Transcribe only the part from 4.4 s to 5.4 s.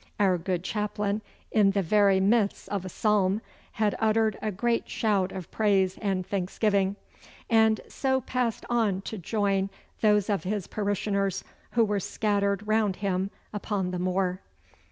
a great shout